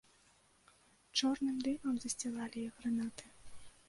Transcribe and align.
Чорным 1.19 1.59
дымам 1.67 1.95
засцілалі 2.05 2.59
іх 2.71 2.81
гранаты. 2.81 3.25